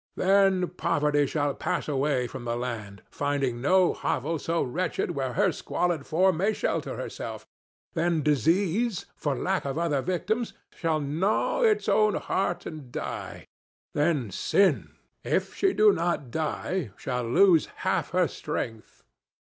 Then 0.15 0.67
Poverty 0.69 1.27
shall 1.27 1.53
pass 1.53 1.87
away 1.87 2.25
from 2.25 2.43
the 2.43 2.55
land, 2.57 3.03
finding 3.11 3.61
no 3.61 3.93
hovel 3.93 4.39
so 4.39 4.63
wretched 4.63 5.11
where 5.11 5.33
her 5.33 5.51
squalid 5.51 6.07
form 6.07 6.37
may 6.37 6.53
shelter 6.53 6.97
herself. 6.97 7.45
Then 7.93 8.23
Disease, 8.23 9.05
for 9.15 9.35
lack 9.35 9.63
of 9.63 9.77
other 9.77 10.01
victims, 10.01 10.53
shall 10.75 10.99
gnaw 10.99 11.61
its 11.61 11.87
own 11.87 12.15
heart 12.15 12.65
and 12.65 12.91
die. 12.91 13.45
Then 13.93 14.31
Sin, 14.31 14.95
if 15.23 15.53
she 15.53 15.71
do 15.71 15.93
not 15.93 16.31
die, 16.31 16.93
shall 16.97 17.23
lose 17.23 17.67
half 17.67 18.09
her 18.09 18.27
strength. 18.27 19.03